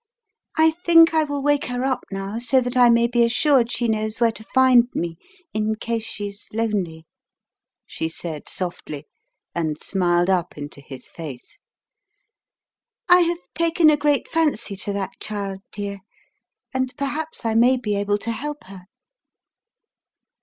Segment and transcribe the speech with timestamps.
[0.57, 3.87] "I think I will wake her up now, so that I may be assured she
[3.87, 5.17] knows where to find me
[5.53, 7.05] in case she is lonely,"
[7.85, 9.05] she said softly,
[9.53, 11.59] and smiled up into his face.
[13.09, 15.99] "I have taken a great fancy to that child, dear,
[16.73, 18.87] and perhaps I may be able to help her."